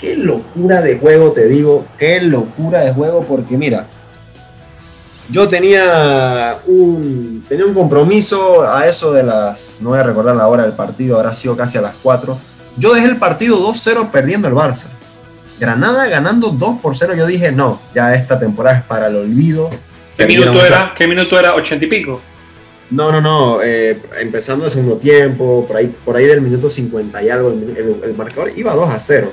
Qué 0.00 0.16
locura 0.16 0.80
de 0.80 0.98
juego, 0.98 1.32
te 1.32 1.46
digo. 1.46 1.86
Qué 1.98 2.22
locura 2.22 2.80
de 2.80 2.94
juego, 2.94 3.24
porque 3.24 3.58
mira, 3.58 3.86
yo 5.30 5.48
tenía 5.48 6.58
un, 6.66 7.44
tenía 7.48 7.64
un 7.66 7.74
compromiso 7.74 8.62
a 8.68 8.86
eso 8.86 9.12
de 9.12 9.22
las. 9.22 9.78
No 9.80 9.90
voy 9.90 9.98
a 9.98 10.02
recordar 10.02 10.36
la 10.36 10.46
hora 10.48 10.64
del 10.64 10.72
partido, 10.72 11.16
habrá 11.16 11.32
sido 11.32 11.56
casi 11.56 11.78
a 11.78 11.80
las 11.82 11.94
4. 12.02 12.38
Yo 12.76 12.92
dejé 12.94 13.06
el 13.06 13.16
partido 13.18 13.58
2-0 13.60 14.10
perdiendo 14.10 14.48
el 14.48 14.54
Barça. 14.54 14.88
Granada 15.60 16.06
ganando 16.08 16.50
2 16.50 16.80
por 16.80 16.96
0. 16.96 17.14
Yo 17.16 17.26
dije, 17.26 17.52
no, 17.52 17.80
ya 17.94 18.14
esta 18.14 18.38
temporada 18.38 18.78
es 18.78 18.82
para 18.84 19.06
el 19.06 19.16
olvido. 19.16 19.70
¿Qué 20.16 20.26
minuto, 20.26 20.64
era? 20.64 20.92
¿Qué 20.96 21.06
minuto 21.08 21.38
era? 21.38 21.54
¿80 21.56 21.82
y 21.82 21.86
pico? 21.86 22.20
no, 22.90 23.10
no, 23.10 23.20
no. 23.20 23.62
eh, 23.62 24.00
empezando 24.20 24.66
el 24.66 24.70
segundo 24.70 24.96
tiempo, 24.98 25.64
por 25.66 25.76
ahí, 25.76 25.92
por 26.04 26.16
ahí 26.16 26.26
del 26.26 26.40
minuto 26.42 26.68
50 26.68 27.22
y 27.22 27.30
algo, 27.30 27.48
el, 27.48 27.74
el- 27.76 28.00
el 28.04 28.14
marcador 28.16 28.50
iba 28.56 28.74
2 28.74 28.88
a 28.90 28.98
0. 29.00 29.32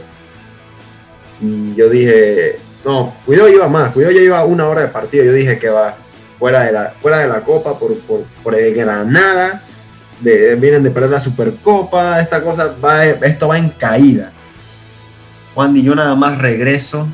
Y 1.42 1.76
yo 1.76 1.90
dije, 1.90 2.60
no, 2.86 3.14
cuidado 3.26 3.50
iba 3.50 3.68
más, 3.68 3.90
cuidado 3.90 4.14
ya 4.14 4.22
iba 4.22 4.44
una 4.46 4.68
hora 4.68 4.82
de 4.82 4.88
partido. 4.88 5.24
Yo 5.24 5.34
dije 5.34 5.60
que 5.60 5.70
va 5.70 5.96
fuera 6.40 6.62
de 6.62 6.72
la, 6.72 6.92
fuera 6.96 7.20
de 7.20 7.28
la 7.28 7.44
copa 7.44 7.78
por, 7.78 7.98
por, 8.00 8.24
por 8.44 8.56
el 8.56 8.74
Granada. 8.74 9.64
vienen 10.22 10.84
de 10.84 10.92
perder 10.92 11.12
la 11.12 11.22
Supercopa. 11.22 12.20
Esta 12.20 12.44
cosa 12.44 12.76
va, 12.84 13.06
esto 13.06 13.48
va 13.48 13.58
en 13.58 13.70
caída. 13.70 14.32
Juan 15.54 15.76
y 15.76 15.84
yo 15.84 15.94
nada 15.96 16.16
más 16.16 16.38
regreso 16.38 17.08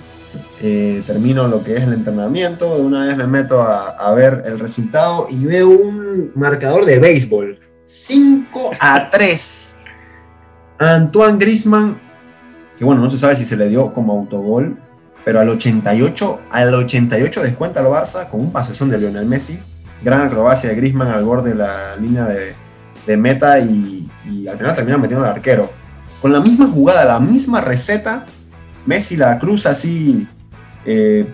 eh, 0.61 1.03
termino 1.05 1.47
lo 1.47 1.63
que 1.63 1.75
es 1.75 1.83
el 1.83 1.93
entrenamiento, 1.93 2.75
de 2.75 2.81
una 2.81 3.07
vez 3.07 3.17
me 3.17 3.27
meto 3.27 3.61
a, 3.61 3.89
a 3.89 4.13
ver 4.13 4.43
el 4.45 4.59
resultado 4.59 5.25
y 5.29 5.45
veo 5.45 5.69
un 5.69 6.31
marcador 6.35 6.85
de 6.85 6.99
béisbol. 6.99 7.59
5 7.85 8.71
a 8.79 9.09
3. 9.09 9.75
Antoine 10.79 11.37
Grisman 11.39 12.07
que 12.77 12.85
bueno, 12.85 13.01
no 13.01 13.09
se 13.09 13.17
sabe 13.17 13.35
si 13.35 13.45
se 13.45 13.57
le 13.57 13.69
dio 13.69 13.91
como 13.91 14.13
autogol, 14.13 14.77
pero 15.27 15.41
al 15.41 15.49
88, 15.49 16.39
al 16.51 16.73
88 16.73 17.41
descuenta 17.43 17.81
el 17.81 17.87
Barça 17.87 18.29
con 18.29 18.39
un 18.39 18.53
pasezón 18.53 18.89
de 18.89 18.97
Lionel 18.97 19.25
Messi, 19.25 19.59
gran 20.01 20.21
acrobacia 20.21 20.69
de 20.69 20.75
Griezmann 20.77 21.09
al 21.09 21.25
borde 21.25 21.49
de 21.49 21.55
la 21.55 21.97
línea 21.97 22.23
de, 22.23 22.53
de 23.05 23.17
meta 23.17 23.59
y, 23.59 24.09
y, 24.25 24.47
al 24.47 24.57
final 24.57 24.73
termina 24.73 24.97
metiendo 24.97 25.25
al 25.25 25.33
arquero. 25.33 25.69
Con 26.21 26.31
la 26.31 26.39
misma 26.39 26.67
jugada, 26.67 27.03
la 27.03 27.19
misma 27.19 27.59
receta, 27.59 28.25
Messi 28.85 29.17
la 29.17 29.37
cruza 29.37 29.71
así 29.71 30.25
eh, 30.85 31.27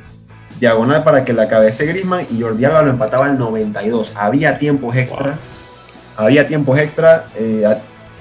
diagonal 0.59 1.03
para 1.03 1.23
que 1.23 1.33
la 1.33 1.47
cabece 1.47 1.85
Griezmann 1.85 2.25
y 2.31 2.41
Jordi 2.41 2.65
Alba 2.65 2.81
lo 2.81 2.89
empataba 2.89 3.27
al 3.27 3.37
92. 3.37 4.13
Había 4.15 4.57
tiempos 4.57 4.95
extra. 4.95 5.37
Wow. 6.17 6.25
Había 6.25 6.47
tiempos 6.47 6.79
extra. 6.79 7.27
Eh, 7.35 7.63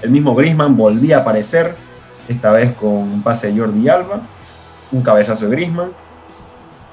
el 0.03 0.11
mismo 0.11 0.35
Griezmann 0.35 0.77
volvía 0.77 1.17
a 1.17 1.21
aparecer, 1.21 1.73
esta 2.27 2.51
vez 2.51 2.75
con 2.75 2.91
un 2.91 3.23
pase 3.23 3.51
de 3.51 3.59
Jordi 3.59 3.89
Alba, 3.89 4.27
un 4.93 5.01
cabezazo 5.01 5.49
de 5.49 5.55
Griezmann. 5.55 5.91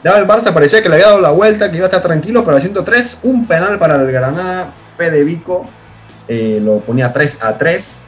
Ya 0.03 0.17
el 0.19 0.27
Barça 0.27 0.53
parecía 0.53 0.83
que 0.83 0.89
le 0.89 0.95
había 0.97 1.09
dado 1.09 1.21
la 1.21 1.31
vuelta, 1.31 1.71
que 1.71 1.77
iba 1.77 1.85
a 1.85 1.89
estar 1.89 2.03
tranquilo, 2.03 2.43
pero 2.43 2.57
al 2.57 2.63
103, 2.63 3.21
un 3.25 3.47
penal 3.47 3.79
para 3.79 3.97
el 3.97 4.11
Granada, 4.11 4.73
Fede 4.97 5.23
Vico 5.25 5.67
eh, 6.27 6.59
lo 6.63 6.81
ponía 6.81 7.13
3 7.13 7.43
a 7.43 7.59
3. 7.59 8.01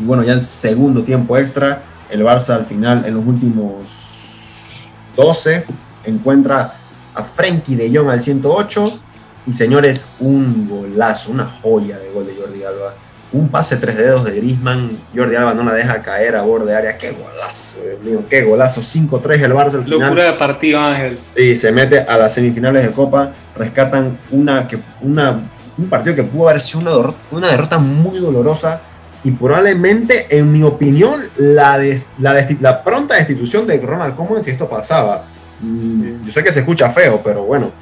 Y 0.00 0.04
bueno, 0.04 0.22
ya 0.22 0.32
en 0.32 0.40
segundo 0.40 1.04
tiempo 1.04 1.36
extra, 1.36 1.82
el 2.10 2.22
Barça 2.24 2.54
al 2.54 2.64
final, 2.64 3.04
en 3.04 3.14
los 3.14 3.26
últimos 3.26 4.88
12, 5.14 5.66
encuentra 6.04 6.74
a 7.14 7.22
Frenkie 7.22 7.76
de 7.76 7.94
Jong 7.94 8.10
al 8.10 8.20
108. 8.20 9.00
Y 9.46 9.52
señores, 9.52 10.06
un 10.20 10.68
golazo, 10.68 11.30
una 11.30 11.44
joya 11.44 11.98
de 11.98 12.10
gol 12.10 12.26
de 12.26 12.34
Jordi 12.34 12.64
Alba. 12.64 12.94
Un 13.34 13.48
pase 13.48 13.76
tres 13.78 13.96
dedos 13.96 14.24
de 14.24 14.36
Griezmann. 14.36 14.96
Jordi 15.12 15.34
Alba 15.34 15.54
no 15.54 15.64
la 15.64 15.74
deja 15.74 16.00
caer 16.02 16.36
a 16.36 16.42
borde 16.42 16.72
área. 16.72 16.96
¡Qué 16.96 17.10
golazo, 17.10 17.80
Dios 17.82 18.00
mío! 18.04 18.24
¡Qué 18.30 18.42
golazo! 18.42 18.80
5-3 18.80 19.42
el 19.42 19.52
Barça 19.52 19.74
al 19.74 19.84
final. 19.84 20.10
Locura 20.10 20.22
de 20.22 20.32
partido, 20.34 20.78
Ángel. 20.78 21.18
Y 21.36 21.56
se 21.56 21.72
mete 21.72 21.98
a 21.98 22.16
las 22.16 22.32
semifinales 22.32 22.84
de 22.84 22.92
Copa. 22.92 23.32
Rescatan 23.56 24.16
una, 24.30 24.68
que, 24.68 24.78
una, 25.00 25.50
un 25.76 25.88
partido 25.88 26.14
que 26.14 26.22
pudo 26.22 26.48
haber 26.48 26.60
sido 26.60 26.78
una 26.82 26.92
derrota, 26.92 27.18
una 27.32 27.48
derrota 27.48 27.78
muy 27.78 28.20
dolorosa. 28.20 28.80
Y 29.24 29.32
probablemente, 29.32 30.26
en 30.30 30.52
mi 30.52 30.62
opinión, 30.62 31.24
la, 31.36 31.76
des, 31.76 32.10
la, 32.18 32.34
desti, 32.34 32.58
la 32.60 32.84
pronta 32.84 33.16
destitución 33.16 33.66
de 33.66 33.80
Ronald 33.80 34.14
Koeman 34.14 34.44
si 34.44 34.52
esto 34.52 34.68
pasaba. 34.68 35.24
Yo 36.24 36.30
sé 36.30 36.44
que 36.44 36.52
se 36.52 36.60
escucha 36.60 36.88
feo, 36.88 37.20
pero 37.24 37.42
bueno. 37.42 37.72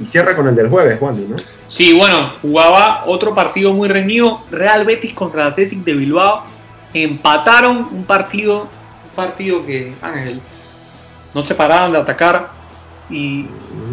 Y 0.00 0.04
cierra 0.04 0.36
con 0.36 0.48
el 0.48 0.54
del 0.54 0.68
jueves, 0.68 0.98
Juan, 0.98 1.16
¿no? 1.28 1.36
Sí, 1.68 1.92
bueno, 1.92 2.32
jugaba 2.40 3.04
otro 3.06 3.34
partido 3.34 3.72
muy 3.72 3.88
reñido, 3.88 4.40
Real 4.50 4.84
Betis 4.84 5.12
contra 5.12 5.42
el 5.42 5.52
Athletic 5.52 5.84
de 5.84 5.94
Bilbao. 5.94 6.44
Empataron 6.94 7.88
un 7.92 8.04
partido, 8.04 8.62
un 8.62 9.14
partido 9.14 9.66
que 9.66 9.92
Ángel 10.00 10.40
no 11.34 11.46
se 11.46 11.54
pararon 11.54 11.92
de 11.92 11.98
atacar 11.98 12.48
y 13.10 13.46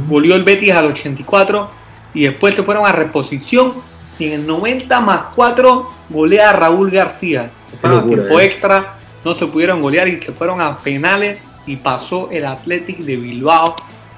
volvió 0.07 0.35
el 0.35 0.43
Betis 0.43 0.71
al 0.71 0.87
84 0.87 1.69
y 2.13 2.23
después 2.23 2.55
se 2.55 2.63
fueron 2.63 2.85
a 2.85 2.91
reposición 2.91 3.73
y 4.17 4.27
en 4.27 4.33
el 4.33 4.47
90 4.47 4.99
más 5.01 5.21
4 5.35 5.89
golea 6.09 6.51
a 6.51 6.53
Raúl 6.53 6.91
García. 6.91 7.51
Se 7.69 7.77
fueron 7.77 7.99
a 7.99 8.07
tiempo 8.07 8.39
eh. 8.39 8.45
extra, 8.45 8.97
no 9.25 9.35
se 9.35 9.47
pudieron 9.47 9.81
golear 9.81 10.07
y 10.07 10.21
se 10.21 10.31
fueron 10.31 10.61
a 10.61 10.77
penales 10.77 11.39
y 11.65 11.75
pasó 11.75 12.29
el 12.31 12.45
Athletic 12.45 12.99
de 12.99 13.17
Bilbao 13.17 13.75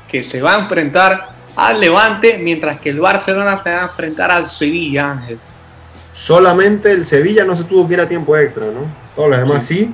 que 0.07 0.23
se 0.23 0.41
va 0.41 0.53
a 0.53 0.59
enfrentar 0.59 1.36
al 1.57 1.81
Levante, 1.81 2.37
mientras 2.37 2.79
que 2.79 2.91
el 2.91 2.99
Barcelona 2.99 3.57
se 3.57 3.71
va 3.71 3.79
a 3.79 3.83
enfrentar 3.85 4.29
al 4.29 4.47
Sevilla, 4.47 5.11
Ángel. 5.11 5.39
Solamente 6.11 6.91
el 6.91 7.03
Sevilla 7.03 7.45
no 7.45 7.55
se 7.55 7.63
tuvo 7.63 7.87
que 7.87 7.95
ir 7.95 7.99
a 7.99 8.07
tiempo 8.07 8.37
extra, 8.37 8.65
¿no? 8.67 8.91
Todos 9.15 9.31
los 9.31 9.39
demás 9.39 9.65
sí. 9.65 9.91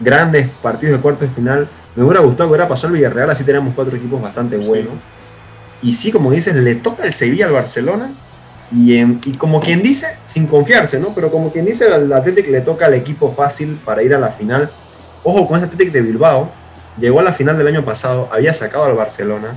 Grandes 0.00 0.48
partidos 0.60 0.96
de 0.96 1.02
cuartos 1.02 1.28
de 1.28 1.34
final. 1.34 1.68
Me 1.94 2.02
hubiera 2.02 2.20
gustado 2.20 2.48
que 2.48 2.54
hubiera 2.54 2.68
pasado 2.68 2.88
el 2.88 2.94
Villarreal, 2.94 3.30
así 3.30 3.44
tenemos 3.44 3.72
cuatro 3.74 3.96
equipos 3.96 4.20
bastante 4.20 4.56
buenos. 4.56 5.02
Y 5.80 5.92
sí, 5.92 6.10
como 6.10 6.32
dices, 6.32 6.56
le 6.56 6.74
toca 6.74 7.04
el 7.04 7.12
Sevilla 7.12 7.46
al 7.46 7.52
Barcelona. 7.52 8.12
Y, 8.72 8.94
eh, 8.94 9.18
y, 9.24 9.36
como 9.36 9.60
quien 9.60 9.84
dice, 9.84 10.08
sin 10.26 10.48
confiarse, 10.48 10.98
¿no? 10.98 11.14
Pero 11.14 11.30
como 11.30 11.52
quien 11.52 11.66
dice, 11.66 11.86
al 11.94 12.12
Athletic 12.12 12.48
le 12.48 12.62
toca 12.62 12.86
al 12.86 12.94
equipo 12.94 13.32
fácil 13.32 13.78
para 13.84 14.02
ir 14.02 14.12
a 14.12 14.18
la 14.18 14.30
final. 14.30 14.68
Ojo 15.22 15.46
con 15.46 15.54
este 15.56 15.68
Athletic 15.68 15.92
de 15.92 16.02
Bilbao. 16.02 16.50
Llegó 16.98 17.20
a 17.20 17.22
la 17.22 17.32
final 17.32 17.56
del 17.56 17.68
año 17.68 17.84
pasado, 17.84 18.28
había 18.32 18.52
sacado 18.52 18.86
al 18.86 18.94
Barcelona 18.94 19.56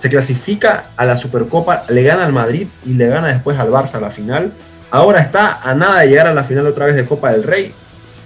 se 0.00 0.08
clasifica 0.08 0.92
a 0.96 1.04
la 1.04 1.14
Supercopa, 1.14 1.84
le 1.90 2.02
gana 2.02 2.24
al 2.24 2.32
Madrid 2.32 2.68
y 2.86 2.94
le 2.94 3.06
gana 3.06 3.28
después 3.28 3.58
al 3.58 3.70
Barça 3.70 3.96
a 3.96 4.00
la 4.00 4.10
final. 4.10 4.50
Ahora 4.90 5.20
está 5.20 5.60
a 5.60 5.74
nada 5.74 6.00
de 6.00 6.08
llegar 6.08 6.26
a 6.26 6.32
la 6.32 6.42
final 6.42 6.66
otra 6.66 6.86
vez 6.86 6.96
de 6.96 7.04
Copa 7.04 7.32
del 7.32 7.42
Rey. 7.42 7.74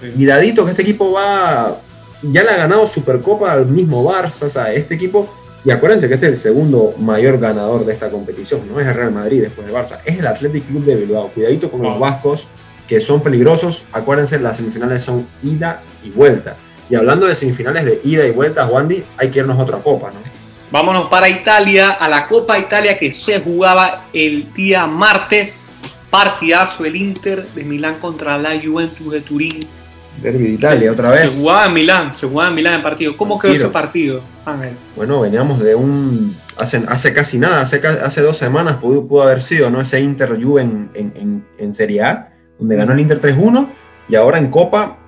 Sí. 0.00 0.12
Y 0.16 0.24
dadito 0.24 0.64
que 0.64 0.70
este 0.70 0.82
equipo 0.82 1.10
va, 1.10 1.76
ya 2.22 2.44
le 2.44 2.50
ha 2.50 2.58
ganado 2.58 2.86
Supercopa 2.86 3.50
al 3.50 3.66
mismo 3.66 4.08
Barça, 4.08 4.44
o 4.44 4.50
sea, 4.50 4.72
este 4.72 4.94
equipo, 4.94 5.28
y 5.64 5.72
acuérdense 5.72 6.06
que 6.06 6.14
este 6.14 6.26
es 6.26 6.32
el 6.34 6.38
segundo 6.38 6.94
mayor 6.96 7.40
ganador 7.40 7.84
de 7.84 7.92
esta 7.92 8.08
competición, 8.08 8.68
no 8.68 8.78
es 8.78 8.86
el 8.86 8.94
Real 8.94 9.10
Madrid 9.10 9.42
después 9.42 9.66
del 9.66 9.74
Barça, 9.74 9.98
es 10.04 10.20
el 10.20 10.26
Athletic 10.28 10.68
Club 10.68 10.84
de 10.84 10.94
Bilbao. 10.94 11.32
Cuidadito 11.32 11.72
con 11.72 11.80
wow. 11.80 11.90
los 11.90 11.98
vascos 11.98 12.46
que 12.86 13.00
son 13.00 13.20
peligrosos, 13.20 13.84
acuérdense, 13.90 14.38
las 14.38 14.58
semifinales 14.58 15.02
son 15.02 15.26
ida 15.42 15.82
y 16.04 16.10
vuelta. 16.10 16.54
Y 16.88 16.94
hablando 16.94 17.26
de 17.26 17.34
semifinales 17.34 17.84
de 17.84 18.00
ida 18.04 18.24
y 18.24 18.30
vuelta, 18.30 18.64
Wandy, 18.64 19.02
hay 19.16 19.30
que 19.30 19.40
irnos 19.40 19.58
a 19.58 19.62
otra 19.64 19.78
copa, 19.78 20.12
¿no? 20.12 20.33
Vámonos 20.74 21.08
para 21.08 21.28
Italia, 21.28 21.92
a 21.92 22.08
la 22.08 22.26
Copa 22.26 22.58
Italia 22.58 22.98
que 22.98 23.12
se 23.12 23.40
jugaba 23.40 24.06
el 24.12 24.52
día 24.54 24.88
martes. 24.88 25.52
Partidazo 26.10 26.84
el 26.84 26.96
Inter 26.96 27.46
de 27.54 27.62
Milán 27.62 28.00
contra 28.00 28.36
la 28.38 28.60
Juventus 28.60 29.12
de 29.12 29.20
Turín. 29.20 29.64
Derby 30.20 30.42
de 30.42 30.50
Italia, 30.50 30.90
otra 30.90 31.10
vez. 31.10 31.30
Se 31.30 31.42
jugaba 31.42 31.66
en 31.66 31.74
Milán, 31.74 32.16
se 32.18 32.26
jugaba 32.26 32.48
en 32.48 32.56
Milán 32.56 32.74
el 32.74 32.82
partido. 32.82 33.16
¿Cómo 33.16 33.38
quedó 33.38 33.52
ese 33.52 33.68
partido, 33.68 34.20
Ángel? 34.44 34.76
Bueno, 34.96 35.20
veníamos 35.20 35.60
de 35.60 35.76
un. 35.76 36.36
Hace, 36.58 36.82
hace 36.88 37.14
casi 37.14 37.38
nada, 37.38 37.60
hace, 37.60 37.80
hace 37.86 38.22
dos 38.22 38.36
semanas 38.36 38.78
pudo, 38.78 39.06
pudo 39.06 39.22
haber 39.22 39.42
sido 39.42 39.70
¿no? 39.70 39.80
ese 39.80 40.00
Inter 40.00 40.42
Juve 40.42 40.62
en, 40.62 40.90
en, 40.94 41.12
en, 41.14 41.46
en 41.56 41.72
Serie 41.72 42.02
A, 42.02 42.32
donde 42.58 42.74
ganó 42.74 42.94
el 42.94 42.98
Inter 42.98 43.20
3-1, 43.20 43.68
y 44.08 44.16
ahora 44.16 44.38
en 44.38 44.50
Copa 44.50 44.98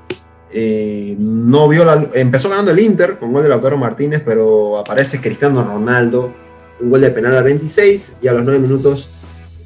eh, 0.59 1.17
no 1.19 1.69
vio 1.69 1.85
la, 1.85 2.09
empezó 2.15 2.49
ganando 2.49 2.71
el 2.71 2.79
Inter 2.79 3.19
con 3.19 3.31
gol 3.31 3.43
de 3.43 3.51
Lautaro 3.51 3.77
Martínez, 3.77 4.23
pero 4.25 4.79
aparece 4.79 5.21
Cristiano 5.21 5.63
Ronaldo, 5.63 6.33
un 6.81 6.89
gol 6.89 7.03
de 7.03 7.11
penal 7.11 7.37
al 7.37 7.45
26 7.45 8.21
y 8.23 8.29
a 8.29 8.33
los 8.33 8.43
9 8.43 8.59
minutos 8.59 9.11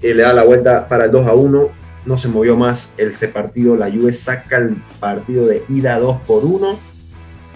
eh, 0.03 0.15
le 0.15 0.25
da 0.25 0.33
la 0.33 0.43
vuelta 0.43 0.89
para 0.89 1.05
el 1.05 1.13
2 1.13 1.29
a 1.29 1.35
1. 1.35 1.69
No 2.07 2.17
se 2.17 2.27
movió 2.27 2.57
más 2.57 2.95
este 2.97 3.29
partido. 3.29 3.77
La 3.77 3.89
Juve 3.89 4.13
saca 4.13 4.57
el 4.57 4.83
partido 4.99 5.47
de 5.47 5.63
ida 5.69 5.97
2 6.01 6.23
por 6.27 6.45
1. 6.45 6.77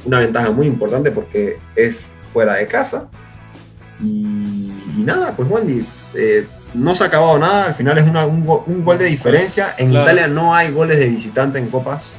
Una 0.04 0.20
ventaja 0.20 0.52
muy 0.52 0.68
importante 0.68 1.10
porque 1.10 1.58
es 1.74 2.12
fuera 2.20 2.54
de 2.54 2.68
casa. 2.68 3.10
Y, 4.00 4.70
y 4.96 5.02
nada, 5.04 5.34
pues 5.34 5.50
Wendy, 5.50 5.84
eh, 6.14 6.46
no 6.72 6.94
se 6.94 7.02
ha 7.02 7.08
acabado 7.08 7.36
nada. 7.40 7.66
Al 7.66 7.74
final 7.74 7.98
es 7.98 8.06
una, 8.06 8.26
un, 8.26 8.48
un, 8.66 8.84
gol 8.84 8.96
de 8.96 9.06
diferencia. 9.06 9.74
En 9.76 9.90
claro. 9.90 10.04
Italia 10.04 10.28
no 10.28 10.54
hay 10.54 10.70
goles 10.70 11.00
de 11.00 11.08
visitante 11.08 11.58
en 11.58 11.66
copas. 11.66 12.14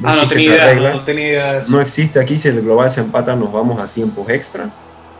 No, 0.00 0.08
ah, 0.08 0.16
no, 0.22 0.28
tenía 0.28 0.54
idea, 0.54 0.66
regla. 0.66 0.94
no 0.94 1.00
tenía 1.02 1.28
idea. 1.28 1.64
No 1.68 1.80
existe 1.80 2.18
aquí, 2.18 2.38
si 2.38 2.48
el 2.48 2.62
global 2.62 2.90
se 2.90 3.00
empata 3.00 3.36
nos 3.36 3.52
vamos 3.52 3.80
a 3.80 3.86
tiempos 3.88 4.28
extra. 4.30 4.70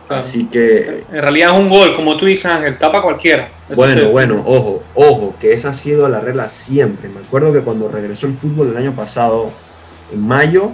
Así 0.09 0.45
que... 0.47 1.05
En 1.11 1.21
realidad 1.21 1.53
es 1.53 1.59
un 1.59 1.69
gol, 1.69 1.95
como 1.95 2.17
tú 2.17 2.25
dices 2.25 2.45
Ángel, 2.45 2.77
tapa 2.77 3.01
cualquiera. 3.01 3.49
Eso 3.67 3.75
bueno, 3.75 4.01
es 4.01 4.11
bueno, 4.11 4.43
ojo, 4.45 4.83
ojo, 4.93 5.35
que 5.39 5.53
esa 5.53 5.69
ha 5.69 5.73
sido 5.73 6.09
la 6.09 6.19
regla 6.19 6.49
siempre. 6.49 7.07
Me 7.07 7.19
acuerdo 7.19 7.53
que 7.53 7.61
cuando 7.61 7.87
regresó 7.87 8.27
el 8.27 8.33
fútbol 8.33 8.71
el 8.71 8.77
año 8.77 8.93
pasado, 8.93 9.51
en 10.11 10.27
mayo, 10.27 10.71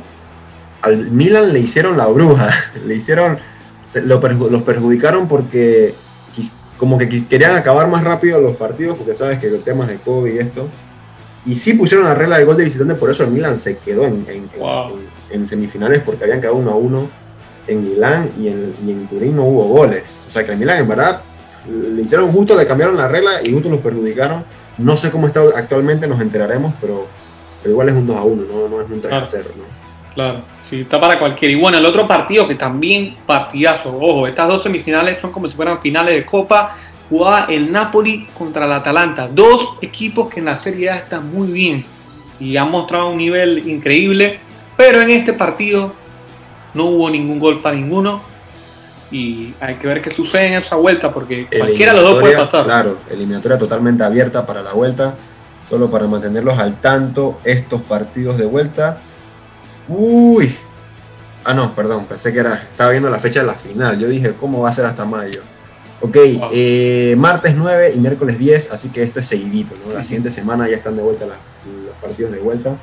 al 0.82 1.12
Milan 1.12 1.54
le 1.54 1.60
hicieron 1.60 1.98
la 1.98 2.08
bruja, 2.08 2.50
le 2.86 2.96
hicieron, 2.96 3.38
lo 4.06 4.20
perju 4.20 4.50
los 4.50 4.64
perjudicaron 4.64 5.28
porque 5.28 5.94
como 6.78 6.98
que 6.98 7.10
querían 7.28 7.56
acabar 7.56 7.90
más 7.90 8.04
rápido 8.04 8.40
los 8.40 8.56
partidos, 8.56 8.98
porque 8.98 9.16
sabes 9.16 9.40
que 9.40 9.50
los 9.50 9.64
temas 9.64 9.88
de 9.88 9.98
COVID 9.98 10.32
y 10.32 10.38
esto, 10.38 10.68
y 11.48 11.56
sí 11.56 11.74
pusieron 11.74 12.06
la 12.06 12.13
regla 12.13 12.38
del 12.38 12.46
gol 12.46 12.58
de 12.58 12.66
visitante, 12.66 12.96
por 12.96 13.10
eso 13.10 13.24
el 13.24 13.32
Milan 13.32 13.58
se 13.58 13.77
quedó 13.77 14.06
en, 14.06 14.25
en, 14.30 14.50
wow. 14.60 15.00
en, 15.32 15.42
en 15.42 15.48
semifinales, 15.48 16.01
porque 16.01 16.25
habían 16.25 16.42
quedado 16.42 16.58
uno 16.58 16.72
a 16.72 16.75
uno 16.75 17.10
en 17.68 17.84
Milán 17.84 18.30
y 18.39 18.48
en, 18.48 18.74
y 18.86 18.92
en 18.92 19.08
Turín 19.08 19.36
no 19.36 19.46
hubo 19.46 19.63
goles. 19.63 20.22
O 20.27 20.32
sea 20.32 20.46
que 20.46 20.51
el 20.51 20.58
Milan 20.58 20.80
en 20.80 20.88
verdad 20.88 21.22
le 21.70 22.01
hicieron 22.01 22.32
justo, 22.32 22.56
le 22.58 22.66
cambiaron 22.66 22.96
la 22.96 23.08
regla 23.08 23.32
y 23.44 23.51
justo 23.51 23.70
los 23.70 23.80
perjudicaron. 23.80 24.46
No 24.77 24.96
sé 24.96 25.10
cómo 25.10 25.27
está 25.27 25.42
actualmente, 25.56 26.08
nos 26.08 26.22
enteraremos, 26.22 26.74
pero, 26.80 27.08
pero 27.62 27.72
igual 27.72 27.89
es 27.89 27.96
un 27.96 28.08
2 28.08 28.16
a 28.16 28.24
1, 28.24 28.44
no, 28.44 28.70
no 28.70 28.82
es 28.82 28.89
un 28.89 29.01
3 29.01 29.08
claro. 29.08 29.25
a 29.25 29.27
0. 29.27 29.50
¿no? 29.58 29.63
Claro, 30.13 30.39
sí, 30.70 30.82
está 30.82 31.00
para 31.00 31.20
cualquiera. 31.20 31.54
Y 31.54 31.60
bueno, 31.60 31.77
el 31.77 31.86
otro 31.86 32.08
partido 32.08 32.48
que 32.48 32.56
también 32.56 33.16
partidazo, 33.25 33.96
ojo, 33.96 34.27
estas 34.27 34.48
dos 34.48 34.63
semifinales 34.63 35.20
son 35.20 35.32
como 35.32 35.48
si 35.48 35.56
fueran 35.56 35.80
finales 35.82 36.16
de 36.16 36.25
Copa 36.25 36.75
jugaba 37.10 37.46
el 37.46 37.72
Napoli 37.72 38.28
contra 38.38 38.66
el 38.66 38.74
Atalanta. 38.74 39.28
Dos 39.28 39.78
equipos 39.82 40.30
que 40.30 40.40
en 40.40 40.46
la 40.46 40.62
Serie 40.62 40.90
A 40.90 40.98
están 40.98 41.32
muy 41.34 41.52
bien 41.52 41.86
y 42.40 42.58
han 42.58 42.70
mostrado 42.70 43.10
un 43.10 43.18
nivel 43.18 43.68
increíble, 43.68 44.40
pero 44.76 45.02
en 45.02 45.10
este 45.10 45.34
partido 45.34 45.94
no 46.74 46.86
hubo 46.86 47.10
ningún 47.10 47.40
gol 47.40 47.60
para 47.60 47.76
ninguno 47.76 48.22
y 49.10 49.54
hay 49.60 49.76
que 49.76 49.88
ver 49.88 50.02
qué 50.02 50.12
sucede 50.12 50.48
en 50.48 50.54
esa 50.56 50.76
vuelta 50.76 51.14
porque 51.14 51.48
cualquiera 51.58 51.94
de 51.94 52.02
los 52.02 52.12
dos 52.12 52.20
puede 52.22 52.38
pasar. 52.38 52.66
Claro, 52.66 52.98
eliminatoria 53.10 53.58
totalmente 53.58 54.04
abierta 54.04 54.46
para 54.46 54.62
la 54.62 54.74
vuelta, 54.74 55.16
solo 55.70 55.90
para 55.90 56.08
mantenerlos 56.08 56.60
al 56.60 56.80
tanto 56.82 57.40
estos 57.44 57.82
partidos 57.82 58.38
de 58.38 58.46
vuelta. 58.46 59.00
Uy. 59.88 60.54
Ah, 61.46 61.54
no, 61.54 61.74
perdón, 61.74 62.06
pensé 62.06 62.34
que 62.34 62.40
era. 62.40 62.56
Estaba 62.56 62.92
viendo 62.92 63.10
la 63.10 63.20
fecha 63.20 63.40
de 63.40 63.46
la 63.46 63.54
final. 63.54 63.98
Yo 63.98 64.10
dije, 64.10 64.34
¿cómo 64.34 64.62
va 64.62 64.70
a 64.70 64.74
ser 64.74 64.86
hasta 64.86 65.06
mayo? 65.06 65.42
Ok, 66.00 66.18
eh, 66.51 67.16
martes 67.18 67.56
9 67.56 67.94
y 67.96 68.00
miércoles 68.00 68.38
10, 68.38 68.72
así 68.72 68.89
que 68.89 69.01
esto 69.01 69.20
es 69.20 69.27
seguidito, 69.27 69.74
¿no? 69.86 69.94
La 69.94 70.04
siguiente 70.04 70.30
semana 70.30 70.70
ya 70.70 70.75
están 70.75 70.96
de 70.96 71.01
vuelta 71.01 71.25
los 71.25 71.96
partidos 72.01 72.32
de 72.32 72.39
vuelta. 72.39 72.75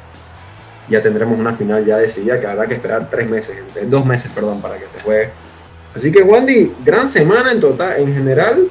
Ya 0.88 1.00
tendremos 1.00 1.38
una 1.38 1.54
final 1.54 1.85
ya 1.85 1.97
decidida 1.97 2.40
que 2.40 2.47
habrá 2.47 2.66
que 2.66 2.75
esperar 2.75 3.09
tres 3.11 3.30
meses, 3.30 3.56
dos 3.87 4.04
meses, 4.04 4.33
perdón, 4.35 4.61
para 4.61 4.78
que 4.78 4.88
se 4.88 5.00
juegue. 5.00 5.30
Así 5.94 6.11
que, 6.11 6.23
Wandy, 6.23 6.73
gran 6.85 7.06
semana 7.06 7.52
en 7.52 7.61
total, 7.61 8.00
en 8.00 8.12
general. 8.12 8.68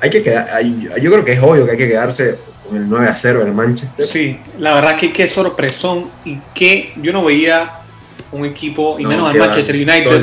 Hay 0.00 0.10
que 0.10 0.22
quedar, 0.22 0.46
yo 0.62 1.10
creo 1.10 1.24
que 1.24 1.32
es 1.32 1.42
obvio 1.42 1.64
que 1.64 1.72
hay 1.72 1.76
que 1.76 1.88
quedarse 1.88 2.38
con 2.66 2.76
el 2.76 2.88
9 2.88 3.08
a 3.08 3.14
0 3.14 3.40
del 3.40 3.52
Manchester. 3.52 4.06
Sí, 4.06 4.40
la 4.58 4.76
verdad 4.76 4.96
que 4.96 5.12
qué 5.12 5.28
sorpresón 5.28 6.08
y 6.24 6.38
que 6.54 6.88
yo 7.02 7.12
no 7.12 7.24
veía 7.24 7.70
un 8.30 8.44
equipo, 8.44 8.98
y 8.98 9.04
menos 9.04 9.34
al 9.34 9.38
Manchester 9.38 9.74
United. 9.74 10.22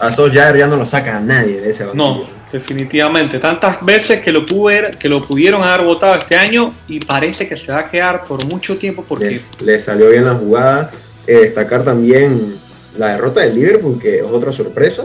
a 0.00 0.14
todos 0.14 0.32
ya 0.32 0.66
no 0.66 0.76
lo 0.76 0.86
saca 0.86 1.18
a 1.18 1.20
nadie 1.20 1.60
de 1.60 1.70
ese 1.70 1.84
banquillo. 1.84 2.04
No, 2.04 2.26
definitivamente. 2.52 3.38
Tantas 3.38 3.84
veces 3.84 4.20
que 4.20 4.30
lo, 4.30 4.44
pude, 4.46 4.92
que 4.98 5.08
lo 5.08 5.24
pudieron 5.24 5.62
haber 5.62 5.86
votado 5.86 6.14
este 6.14 6.36
año 6.36 6.72
y 6.86 7.00
parece 7.00 7.48
que 7.48 7.56
se 7.56 7.72
va 7.72 7.80
a 7.80 7.90
quedar 7.90 8.24
por 8.24 8.44
mucho 8.46 8.76
tiempo 8.76 9.04
porque... 9.08 9.40
Le 9.60 9.78
salió 9.80 10.10
bien 10.10 10.26
la 10.26 10.34
jugada. 10.34 10.90
Eh, 11.26 11.36
destacar 11.36 11.84
también 11.84 12.56
la 12.98 13.12
derrota 13.14 13.40
del 13.40 13.54
Liverpool, 13.54 13.98
que 13.98 14.18
es 14.18 14.24
otra 14.24 14.52
sorpresa. 14.52 15.04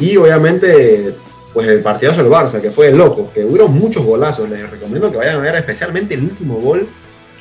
Y 0.00 0.16
obviamente, 0.16 1.16
pues 1.52 1.66
el 1.66 1.82
partidazo 1.82 2.22
del 2.22 2.30
Barça, 2.30 2.60
que 2.60 2.70
fue 2.70 2.92
loco, 2.92 3.32
que 3.34 3.44
hubo 3.44 3.66
muchos 3.66 4.04
golazos. 4.04 4.48
Les 4.48 4.70
recomiendo 4.70 5.10
que 5.10 5.16
vayan 5.16 5.36
a 5.36 5.40
ver 5.40 5.56
especialmente 5.56 6.14
el 6.14 6.22
último 6.22 6.54
gol. 6.60 6.88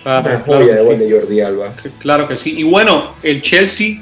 una 0.03 0.39
joya 0.39 0.75
de 0.75 0.83
gol 0.83 0.97
de 0.97 1.11
Jordi 1.11 1.41
Alba. 1.41 1.75
Claro 1.99 2.27
que 2.27 2.37
sí. 2.37 2.55
Y 2.57 2.63
bueno, 2.63 3.13
el 3.21 3.43
Chelsea 3.43 4.01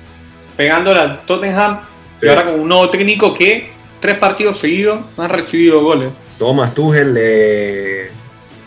pegándole 0.55 0.99
al 0.99 1.25
Tottenham, 1.25 1.81
y 2.21 2.27
ahora 2.27 2.45
con 2.45 2.59
un 2.61 2.67
nuevo 2.69 2.89
técnico 2.89 3.33
que 3.33 3.71
tres 4.01 4.17
partidos 4.17 4.60
seguidos 4.60 5.00
han 5.17 5.29
recibido 5.29 5.81
goles. 5.81 6.10
Thomas 6.38 6.74
Tuchel 6.74 7.13
le, 7.13 8.10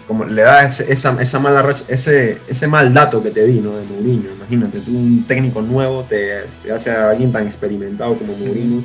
como 0.07 0.25
le 0.25 0.43
da 0.43 0.65
esa, 0.65 1.21
esa 1.21 1.39
mala 1.41 1.75
ese, 1.89 2.39
ese 2.49 2.69
mal 2.69 2.95
dato 2.95 3.23
que 3.23 3.31
te 3.31 3.45
di, 3.45 3.61
¿no? 3.61 3.77
De 3.77 3.85
Mourinho. 3.85 4.31
Imagínate, 4.31 4.81
tú 4.81 4.93
un 4.93 5.25
técnico 5.27 5.61
nuevo 5.61 6.05
te, 6.05 6.45
te 6.63 6.73
hace 6.73 6.91
a 6.91 7.11
alguien 7.11 7.33
tan 7.33 7.47
experimentado 7.47 8.17
como 8.17 8.35
Mourinho. 8.35 8.83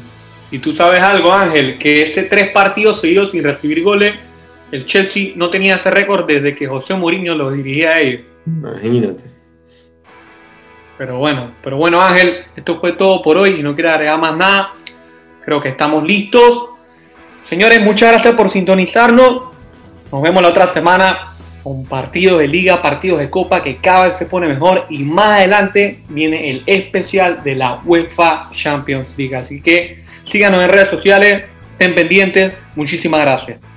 Y 0.51 0.57
tú 0.57 0.73
sabes 0.73 0.99
algo, 0.99 1.31
Ángel, 1.31 1.77
que 1.77 2.01
ese 2.01 2.23
tres 2.23 2.51
partidos 2.51 2.99
seguidos 2.99 3.31
sin 3.31 3.43
recibir 3.43 3.83
goles, 3.83 4.15
el 4.71 4.85
Chelsea 4.87 5.33
no 5.35 5.49
tenía 5.51 5.75
ese 5.75 5.91
récord 5.91 6.25
desde 6.25 6.55
que 6.55 6.67
José 6.67 6.95
Mourinho 6.95 7.35
lo 7.35 7.51
dirigía 7.51 7.91
a 7.91 7.99
ellos. 7.99 8.21
Imagínate. 8.47 9.25
Pero 10.97 11.17
bueno, 11.17 11.53
pero 11.63 11.77
bueno, 11.77 12.01
Ángel, 12.01 12.39
esto 12.55 12.79
fue 12.79 12.91
todo 12.93 13.21
por 13.21 13.37
hoy 13.37 13.51
y 13.59 13.63
no 13.63 13.73
quiero 13.73 13.91
agregar 13.91 14.19
más 14.19 14.35
nada. 14.35 14.73
Creo 15.49 15.61
que 15.61 15.69
estamos 15.69 16.03
listos. 16.03 16.65
Señores, 17.49 17.81
muchas 17.81 18.11
gracias 18.11 18.35
por 18.35 18.51
sintonizarnos. 18.51 19.45
Nos 20.11 20.21
vemos 20.21 20.43
la 20.43 20.49
otra 20.49 20.67
semana 20.67 21.33
con 21.63 21.83
partidos 21.85 22.37
de 22.37 22.47
liga, 22.47 22.83
partidos 22.83 23.19
de 23.19 23.31
copa 23.31 23.63
que 23.63 23.77
cada 23.77 24.05
vez 24.05 24.17
se 24.17 24.27
pone 24.27 24.45
mejor 24.45 24.85
y 24.91 24.99
más 24.99 25.39
adelante 25.39 26.01
viene 26.07 26.51
el 26.51 26.61
especial 26.67 27.41
de 27.43 27.55
la 27.55 27.81
UEFA 27.83 28.51
Champions 28.53 29.17
League. 29.17 29.35
Así 29.35 29.59
que 29.59 30.03
síganos 30.23 30.61
en 30.61 30.69
redes 30.69 30.89
sociales, 30.91 31.45
estén 31.71 31.95
pendientes. 31.95 32.53
Muchísimas 32.75 33.21
gracias. 33.21 33.68